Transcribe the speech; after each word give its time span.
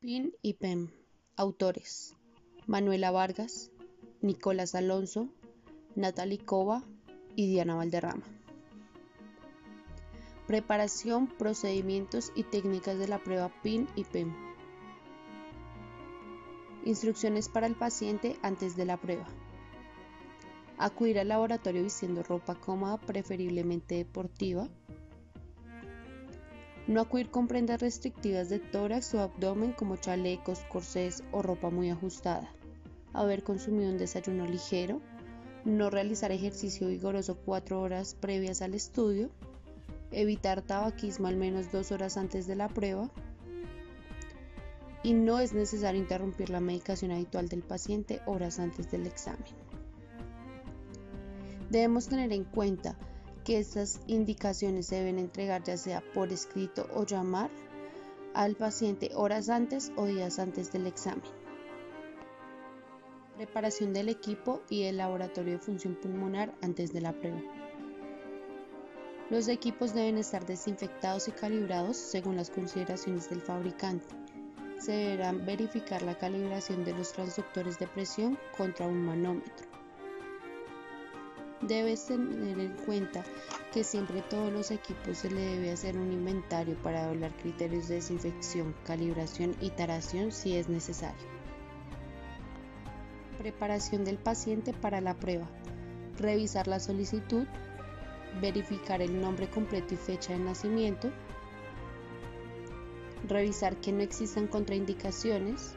PIN 0.00 0.32
y 0.40 0.54
PEM. 0.54 0.88
Autores: 1.36 2.16
Manuela 2.66 3.10
Vargas, 3.10 3.70
Nicolás 4.22 4.74
Alonso, 4.74 5.28
Natalie 5.94 6.38
Cova 6.38 6.82
y 7.36 7.50
Diana 7.50 7.74
Valderrama. 7.74 8.24
Preparación, 10.46 11.26
procedimientos 11.26 12.32
y 12.34 12.44
técnicas 12.44 12.98
de 12.98 13.08
la 13.08 13.22
prueba 13.22 13.52
PIN 13.62 13.88
y 13.94 14.04
PEM. 14.04 14.34
Instrucciones 16.86 17.50
para 17.50 17.66
el 17.66 17.74
paciente 17.74 18.38
antes 18.40 18.76
de 18.76 18.86
la 18.86 18.96
prueba. 18.96 19.26
Acudir 20.78 21.18
al 21.18 21.28
laboratorio 21.28 21.82
vistiendo 21.82 22.22
ropa 22.22 22.54
cómoda, 22.54 22.96
preferiblemente 22.96 23.96
deportiva. 23.96 24.66
No 26.90 27.00
acudir 27.00 27.30
con 27.30 27.46
prendas 27.46 27.80
restrictivas 27.80 28.48
de 28.48 28.58
tórax 28.58 29.14
o 29.14 29.20
abdomen 29.20 29.70
como 29.70 29.94
chalecos, 29.94 30.58
corsés 30.68 31.22
o 31.30 31.40
ropa 31.40 31.70
muy 31.70 31.88
ajustada. 31.88 32.50
Haber 33.12 33.44
consumido 33.44 33.90
un 33.90 33.96
desayuno 33.96 34.44
ligero. 34.44 35.00
No 35.64 35.88
realizar 35.88 36.32
ejercicio 36.32 36.88
vigoroso 36.88 37.36
cuatro 37.36 37.80
horas 37.80 38.16
previas 38.20 38.60
al 38.60 38.74
estudio 38.74 39.30
evitar 40.10 40.62
tabaquismo 40.62 41.28
al 41.28 41.36
menos 41.36 41.70
dos 41.70 41.92
horas 41.92 42.16
antes 42.16 42.48
de 42.48 42.56
la 42.56 42.68
prueba 42.68 43.08
y 45.04 45.12
no 45.14 45.38
es 45.38 45.52
necesario 45.52 46.00
interrumpir 46.00 46.50
la 46.50 46.58
medicación 46.58 47.12
habitual 47.12 47.48
del 47.48 47.62
paciente 47.62 48.20
horas 48.26 48.58
antes 48.58 48.90
del 48.90 49.06
examen. 49.06 49.44
Debemos 51.70 52.08
tener 52.08 52.32
en 52.32 52.42
cuenta 52.42 52.96
estas 53.56 54.00
indicaciones 54.06 54.86
se 54.86 54.96
deben 54.96 55.18
entregar 55.18 55.62
ya 55.62 55.76
sea 55.76 56.02
por 56.14 56.32
escrito 56.32 56.86
o 56.94 57.04
llamar 57.04 57.50
al 58.34 58.54
paciente 58.54 59.10
horas 59.14 59.48
antes 59.48 59.92
o 59.96 60.06
días 60.06 60.38
antes 60.38 60.72
del 60.72 60.86
examen. 60.86 61.24
Preparación 63.36 63.92
del 63.92 64.08
equipo 64.08 64.62
y 64.68 64.82
el 64.82 64.98
laboratorio 64.98 65.54
de 65.54 65.58
función 65.58 65.94
pulmonar 65.94 66.54
antes 66.62 66.92
de 66.92 67.00
la 67.00 67.12
prueba. 67.12 67.40
Los 69.30 69.48
equipos 69.48 69.94
deben 69.94 70.18
estar 70.18 70.44
desinfectados 70.44 71.28
y 71.28 71.32
calibrados 71.32 71.96
según 71.96 72.36
las 72.36 72.50
consideraciones 72.50 73.30
del 73.30 73.40
fabricante. 73.40 74.14
Se 74.78 74.92
deberá 74.92 75.32
verificar 75.32 76.02
la 76.02 76.18
calibración 76.18 76.84
de 76.84 76.94
los 76.94 77.12
transductores 77.12 77.78
de 77.78 77.86
presión 77.86 78.38
contra 78.56 78.86
un 78.86 79.04
manómetro. 79.04 79.69
Debes 81.62 82.06
tener 82.06 82.58
en 82.58 82.74
cuenta 82.86 83.22
que 83.72 83.84
siempre 83.84 84.22
todos 84.22 84.50
los 84.50 84.70
equipos 84.70 85.18
se 85.18 85.30
le 85.30 85.42
debe 85.42 85.70
hacer 85.70 85.98
un 85.98 86.10
inventario 86.10 86.74
para 86.82 87.06
hablar 87.06 87.36
criterios 87.36 87.88
de 87.88 87.96
desinfección, 87.96 88.74
calibración 88.84 89.54
y 89.60 89.68
taración 89.68 90.32
si 90.32 90.56
es 90.56 90.70
necesario. 90.70 91.28
Preparación 93.36 94.04
del 94.04 94.16
paciente 94.16 94.72
para 94.72 95.02
la 95.02 95.14
prueba. 95.14 95.46
Revisar 96.16 96.66
la 96.66 96.80
solicitud, 96.80 97.46
verificar 98.40 99.02
el 99.02 99.20
nombre 99.20 99.48
completo 99.50 99.92
y 99.94 99.98
fecha 99.98 100.32
de 100.32 100.38
nacimiento, 100.38 101.10
revisar 103.28 103.76
que 103.76 103.92
no 103.92 104.00
existan 104.00 104.46
contraindicaciones, 104.46 105.74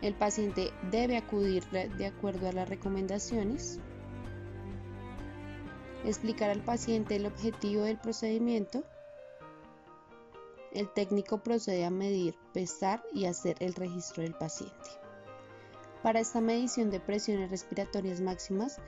el 0.00 0.14
paciente 0.14 0.70
debe 0.90 1.16
acudir 1.16 1.64
de 1.70 2.06
acuerdo 2.06 2.48
a 2.48 2.52
las 2.52 2.68
recomendaciones, 2.68 3.80
explicar 6.04 6.50
al 6.50 6.60
paciente 6.60 7.16
el 7.16 7.26
objetivo 7.26 7.82
del 7.82 7.98
procedimiento, 7.98 8.84
el 10.72 10.92
técnico 10.92 11.38
procede 11.38 11.84
a 11.84 11.90
medir, 11.90 12.34
pesar 12.52 13.02
y 13.12 13.26
hacer 13.26 13.56
el 13.60 13.74
registro 13.74 14.22
del 14.22 14.34
paciente. 14.34 14.90
Para 16.02 16.20
esta 16.20 16.40
medición 16.40 16.90
de 16.90 17.00
presiones 17.00 17.50
respiratorias 17.50 18.20
máximas, 18.20 18.78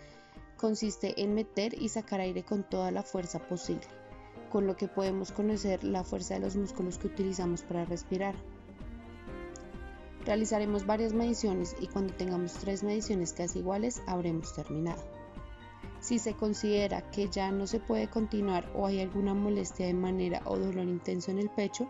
consiste 0.57 1.23
en 1.23 1.35
meter 1.35 1.81
y 1.81 1.89
sacar 1.89 2.21
aire 2.21 2.43
con 2.43 2.65
toda 2.65 2.91
la 2.91 3.03
fuerza 3.03 3.39
posible, 3.39 3.87
con 4.51 4.67
lo 4.67 4.77
que 4.77 4.89
podemos 4.89 5.33
conocer 5.33 5.85
la 5.85 6.05
fuerza 6.05 6.35
de 6.35 6.41
los 6.41 6.57
músculos 6.57 6.99
que 6.99 7.07
utilizamos 7.07 7.63
para 7.63 7.85
respirar. 7.85 8.35
Realizaremos 10.25 10.87
varias 10.87 11.13
mediciones 11.13 11.77
y 11.81 11.87
cuando 11.87 12.13
tengamos 12.15 12.55
tres 12.55 12.83
mediciones 12.83 13.33
casi 13.33 13.61
iguales 13.61 14.03
habremos 14.07 14.53
terminado. 14.55 15.16
Si 16.07 16.21
se 16.21 16.35
considera 16.35 17.11
que 17.11 17.29
ya 17.29 17.51
no 17.51 17.67
se 17.67 17.81
puede 17.81 18.09
continuar 18.09 18.71
o 18.77 18.87
hay 18.87 19.01
alguna 19.01 19.35
molestia 19.35 19.87
de 19.87 19.95
manera 19.95 20.41
o 20.45 20.57
dolor 20.57 20.85
intenso 20.85 21.33
en 21.33 21.41
el 21.41 21.51
pecho, 21.51 21.89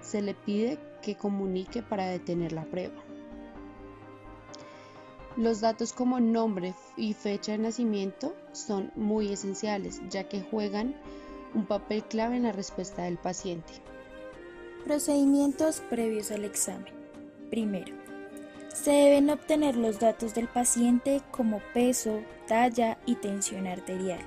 se 0.00 0.20
le 0.20 0.34
pide 0.34 0.80
que 1.00 1.14
comunique 1.14 1.80
para 1.80 2.08
detener 2.08 2.50
la 2.50 2.64
prueba. 2.64 3.00
Los 5.36 5.60
datos 5.60 5.92
como 5.92 6.18
nombre 6.18 6.74
y 6.96 7.12
fecha 7.12 7.52
de 7.52 7.58
nacimiento 7.58 8.34
son 8.50 8.90
muy 8.96 9.32
esenciales 9.32 10.00
ya 10.10 10.28
que 10.28 10.42
juegan 10.42 10.96
un 11.54 11.66
papel 11.66 12.02
clave 12.02 12.38
en 12.38 12.42
la 12.42 12.52
respuesta 12.52 13.04
del 13.04 13.16
paciente. 13.16 13.74
Procedimientos 14.84 15.82
previos 15.88 16.32
al 16.32 16.44
examen. 16.44 16.92
Primero, 17.48 18.05
se 18.82 18.90
deben 18.90 19.30
obtener 19.30 19.74
los 19.76 19.98
datos 19.98 20.34
del 20.34 20.48
paciente 20.48 21.22
como 21.30 21.60
peso, 21.72 22.20
talla 22.46 22.98
y 23.06 23.14
tensión 23.14 23.66
arterial. 23.66 24.20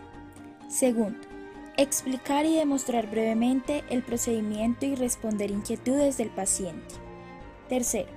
Segundo, 0.68 1.20
explicar 1.78 2.46
y 2.46 2.56
demostrar 2.56 3.10
brevemente 3.10 3.84
el 3.90 4.02
procedimiento 4.02 4.86
y 4.86 4.96
responder 4.96 5.52
inquietudes 5.52 6.18
del 6.18 6.30
paciente. 6.30 6.96
Tercero, 7.70 8.10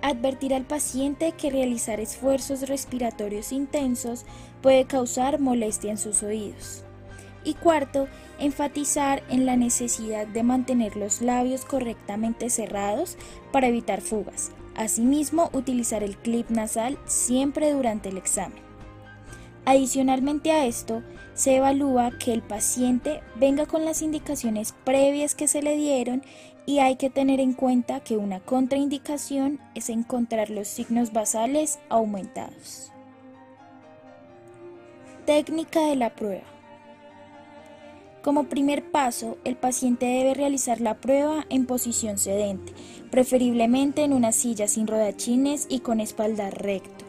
Advertir 0.00 0.52
al 0.52 0.64
paciente 0.64 1.32
que 1.32 1.50
realizar 1.50 1.98
esfuerzos 1.98 2.68
respiratorios 2.68 3.52
intensos 3.52 4.26
puede 4.60 4.84
causar 4.84 5.40
molestia 5.40 5.90
en 5.90 5.96
sus 5.96 6.22
oídos. 6.22 6.84
Y 7.42 7.54
cuarto, 7.54 8.06
enfatizar 8.38 9.22
en 9.30 9.46
la 9.46 9.56
necesidad 9.56 10.26
de 10.26 10.42
mantener 10.42 10.96
los 10.96 11.22
labios 11.22 11.64
correctamente 11.64 12.50
cerrados 12.50 13.16
para 13.50 13.68
evitar 13.68 14.02
fugas. 14.02 14.52
Asimismo, 14.76 15.50
utilizar 15.52 16.02
el 16.02 16.16
clip 16.16 16.50
nasal 16.50 16.98
siempre 17.06 17.72
durante 17.72 18.08
el 18.08 18.16
examen. 18.16 18.62
Adicionalmente 19.66 20.50
a 20.52 20.66
esto, 20.66 21.02
se 21.34 21.56
evalúa 21.56 22.12
que 22.18 22.32
el 22.32 22.42
paciente 22.42 23.22
venga 23.36 23.66
con 23.66 23.84
las 23.84 24.02
indicaciones 24.02 24.74
previas 24.84 25.34
que 25.34 25.48
se 25.48 25.62
le 25.62 25.76
dieron 25.76 26.22
y 26.66 26.78
hay 26.78 26.96
que 26.96 27.10
tener 27.10 27.40
en 27.40 27.52
cuenta 27.52 28.00
que 28.00 28.16
una 28.16 28.40
contraindicación 28.40 29.60
es 29.74 29.90
encontrar 29.90 30.50
los 30.50 30.68
signos 30.68 31.12
basales 31.12 31.78
aumentados. 31.88 32.92
Técnica 35.26 35.80
de 35.86 35.96
la 35.96 36.14
prueba. 36.14 36.53
Como 38.24 38.44
primer 38.44 38.90
paso, 38.90 39.36
el 39.44 39.54
paciente 39.54 40.06
debe 40.06 40.32
realizar 40.32 40.80
la 40.80 40.94
prueba 40.94 41.44
en 41.50 41.66
posición 41.66 42.16
sedente, 42.16 42.72
preferiblemente 43.10 44.02
en 44.02 44.14
una 44.14 44.32
silla 44.32 44.66
sin 44.66 44.86
rodachines 44.86 45.66
y 45.68 45.80
con 45.80 46.00
espalda 46.00 46.48
recto. 46.48 47.04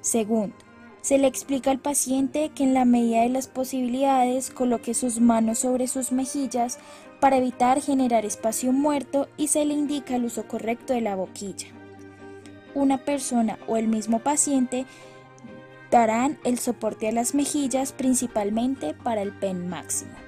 Segundo, 0.00 0.54
se 1.00 1.18
le 1.18 1.26
explica 1.26 1.72
al 1.72 1.80
paciente 1.80 2.52
que 2.54 2.62
en 2.62 2.72
la 2.72 2.84
medida 2.84 3.22
de 3.22 3.30
las 3.30 3.48
posibilidades 3.48 4.50
coloque 4.50 4.94
sus 4.94 5.18
manos 5.18 5.58
sobre 5.58 5.88
sus 5.88 6.12
mejillas 6.12 6.78
para 7.18 7.38
evitar 7.38 7.82
generar 7.82 8.24
espacio 8.24 8.72
muerto 8.72 9.26
y 9.36 9.48
se 9.48 9.64
le 9.64 9.74
indica 9.74 10.14
el 10.14 10.24
uso 10.24 10.46
correcto 10.46 10.92
de 10.92 11.00
la 11.00 11.16
boquilla. 11.16 11.66
Una 12.76 12.98
persona 12.98 13.58
o 13.66 13.76
el 13.76 13.88
mismo 13.88 14.20
paciente 14.20 14.86
darán 15.90 16.38
el 16.44 16.60
soporte 16.60 17.08
a 17.08 17.12
las 17.12 17.34
mejillas 17.34 17.92
principalmente 17.92 18.94
para 18.94 19.22
el 19.22 19.32
pen 19.32 19.68
máximo. 19.68 20.27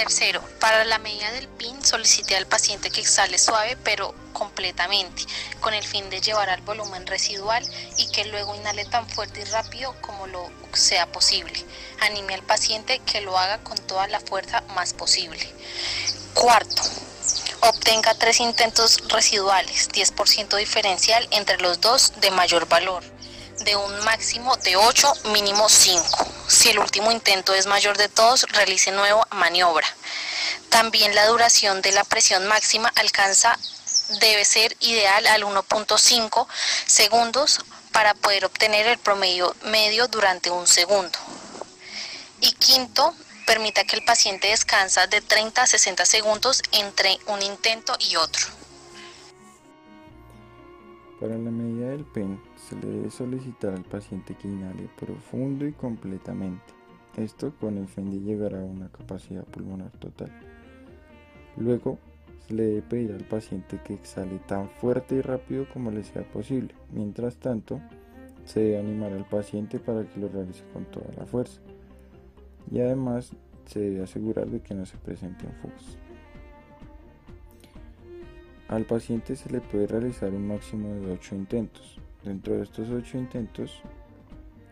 Tercero, 0.00 0.42
para 0.60 0.86
la 0.86 0.98
medida 0.98 1.30
del 1.32 1.46
PIN 1.46 1.84
solicite 1.84 2.34
al 2.34 2.46
paciente 2.46 2.90
que 2.90 3.02
exhale 3.02 3.36
suave 3.36 3.76
pero 3.84 4.14
completamente, 4.32 5.26
con 5.60 5.74
el 5.74 5.84
fin 5.84 6.08
de 6.08 6.22
llevar 6.22 6.48
al 6.48 6.62
volumen 6.62 7.06
residual 7.06 7.62
y 7.98 8.10
que 8.10 8.24
luego 8.24 8.54
inhale 8.54 8.86
tan 8.86 9.06
fuerte 9.06 9.42
y 9.42 9.44
rápido 9.44 9.94
como 10.00 10.26
lo 10.26 10.48
sea 10.72 11.04
posible. 11.12 11.52
Anime 12.00 12.32
al 12.32 12.42
paciente 12.42 13.00
que 13.00 13.20
lo 13.20 13.36
haga 13.36 13.58
con 13.58 13.76
toda 13.76 14.08
la 14.08 14.20
fuerza 14.20 14.62
más 14.74 14.94
posible. 14.94 15.46
Cuarto, 16.32 16.82
obtenga 17.60 18.14
tres 18.14 18.40
intentos 18.40 19.06
residuales, 19.10 19.90
10% 19.90 20.56
diferencial 20.56 21.28
entre 21.30 21.58
los 21.58 21.78
dos 21.82 22.14
de 22.22 22.30
mayor 22.30 22.66
valor 22.66 23.04
de 23.60 23.76
un 23.76 24.04
máximo 24.04 24.56
de 24.58 24.76
8, 24.76 25.12
mínimo 25.32 25.68
5. 25.68 26.26
Si 26.48 26.70
el 26.70 26.78
último 26.78 27.12
intento 27.12 27.54
es 27.54 27.66
mayor 27.66 27.96
de 27.96 28.08
todos, 28.08 28.42
realice 28.52 28.90
nueva 28.90 29.26
maniobra. 29.32 29.86
También 30.68 31.14
la 31.14 31.26
duración 31.26 31.82
de 31.82 31.92
la 31.92 32.04
presión 32.04 32.46
máxima 32.46 32.92
alcanza 32.96 33.58
debe 34.20 34.44
ser 34.44 34.76
ideal 34.80 35.26
al 35.26 35.42
1.5 35.42 36.46
segundos 36.86 37.60
para 37.92 38.14
poder 38.14 38.44
obtener 38.44 38.86
el 38.86 38.98
promedio 38.98 39.54
medio 39.64 40.08
durante 40.08 40.50
un 40.50 40.66
segundo. 40.66 41.18
Y 42.40 42.52
quinto, 42.52 43.14
permita 43.46 43.84
que 43.84 43.96
el 43.96 44.04
paciente 44.04 44.48
descansa 44.48 45.06
de 45.06 45.20
30 45.20 45.62
a 45.62 45.66
60 45.66 46.06
segundos 46.06 46.62
entre 46.72 47.18
un 47.26 47.42
intento 47.42 47.96
y 47.98 48.16
otro. 48.16 48.59
Para 51.20 51.36
la 51.36 51.50
medida 51.50 51.90
del 51.90 52.06
PEN 52.06 52.40
se 52.56 52.74
le 52.76 52.86
debe 52.86 53.10
solicitar 53.10 53.74
al 53.74 53.84
paciente 53.84 54.34
que 54.34 54.48
inhale 54.48 54.88
profundo 54.98 55.66
y 55.66 55.72
completamente, 55.72 56.72
esto 57.18 57.52
con 57.60 57.76
el 57.76 57.88
fin 57.88 58.10
de 58.10 58.20
llegar 58.20 58.54
a 58.54 58.64
una 58.64 58.88
capacidad 58.88 59.44
pulmonar 59.44 59.90
total. 59.98 60.30
Luego 61.58 61.98
se 62.46 62.54
le 62.54 62.62
debe 62.62 62.82
pedir 62.82 63.12
al 63.12 63.24
paciente 63.24 63.78
que 63.84 63.92
exhale 63.92 64.38
tan 64.46 64.70
fuerte 64.70 65.16
y 65.16 65.20
rápido 65.20 65.66
como 65.70 65.90
le 65.90 66.04
sea 66.04 66.22
posible. 66.22 66.74
Mientras 66.90 67.36
tanto, 67.36 67.80
se 68.46 68.60
debe 68.60 68.78
animar 68.78 69.12
al 69.12 69.26
paciente 69.26 69.78
para 69.78 70.04
que 70.08 70.18
lo 70.18 70.28
realice 70.28 70.64
con 70.72 70.86
toda 70.86 71.12
la 71.18 71.26
fuerza. 71.26 71.60
Y 72.70 72.80
además 72.80 73.32
se 73.66 73.80
debe 73.80 74.04
asegurar 74.04 74.48
de 74.48 74.60
que 74.60 74.74
no 74.74 74.86
se 74.86 74.96
presenten 74.96 75.52
fugas. 75.60 75.98
Al 78.70 78.84
paciente 78.84 79.34
se 79.34 79.50
le 79.50 79.60
puede 79.60 79.88
realizar 79.88 80.32
un 80.32 80.46
máximo 80.46 80.94
de 80.94 81.10
8 81.14 81.34
intentos. 81.34 81.98
Dentro 82.22 82.54
de 82.54 82.62
estos 82.62 82.88
8 82.88 83.18
intentos 83.18 83.82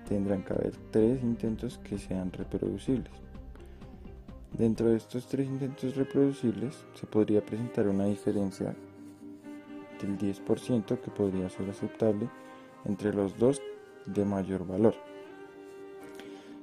tendrán 0.08 0.44
que 0.44 0.52
haber 0.52 0.72
3 0.92 1.20
intentos 1.24 1.78
que 1.78 1.98
sean 1.98 2.30
reproducibles. 2.30 3.10
Dentro 4.56 4.90
de 4.90 4.98
estos 4.98 5.26
3 5.26 5.48
intentos 5.48 5.96
reproducibles 5.96 6.84
se 6.94 7.08
podría 7.08 7.44
presentar 7.44 7.88
una 7.88 8.04
diferencia 8.04 8.72
del 10.00 10.16
10% 10.16 11.00
que 11.00 11.10
podría 11.10 11.50
ser 11.50 11.68
aceptable 11.68 12.30
entre 12.84 13.12
los 13.12 13.36
dos 13.36 13.60
de 14.06 14.24
mayor 14.24 14.64
valor. 14.64 14.94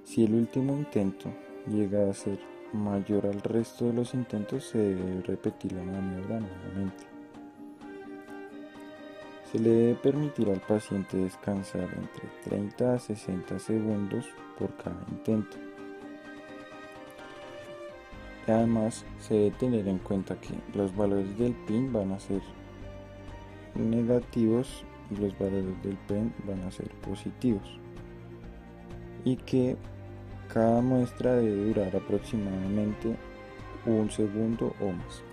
Si 0.06 0.24
el 0.24 0.36
último 0.36 0.78
intento 0.78 1.34
llega 1.68 2.10
a 2.10 2.14
ser 2.14 2.40
mayor 2.72 3.26
al 3.26 3.42
resto 3.42 3.88
de 3.88 3.94
los 3.94 4.14
intentos, 4.14 4.64
se 4.70 4.78
debe 4.78 5.22
repetir 5.24 5.74
la 5.74 5.84
maniobra 5.84 6.40
nuevamente. 6.40 7.15
Se 9.56 9.62
le 9.62 9.70
debe 9.70 9.96
permitir 9.96 10.50
al 10.50 10.60
paciente 10.60 11.16
descansar 11.16 11.84
entre 11.84 12.28
30 12.44 12.94
a 12.94 13.00
60 13.00 13.58
segundos 13.58 14.26
por 14.60 14.76
cada 14.76 15.02
intento. 15.10 15.56
además 18.48 19.06
se 19.18 19.34
debe 19.36 19.52
tener 19.52 19.88
en 19.88 20.00
cuenta 20.00 20.36
que 20.42 20.56
los 20.78 20.94
valores 20.94 21.38
del 21.38 21.54
PIN 21.68 21.94
van 21.94 22.12
a 22.12 22.20
ser 22.20 22.42
negativos 23.76 24.84
y 25.10 25.22
los 25.22 25.40
valores 25.40 25.82
del 25.84 25.96
PEN 26.06 26.34
van 26.46 26.62
a 26.64 26.72
ser 26.72 26.90
positivos. 26.96 27.80
Y 29.24 29.38
que 29.38 29.78
cada 30.54 30.82
muestra 30.82 31.34
debe 31.36 31.68
durar 31.68 31.96
aproximadamente 31.96 33.16
un 33.86 34.12
segundo 34.12 34.76
o 34.82 34.92
más. 34.92 35.24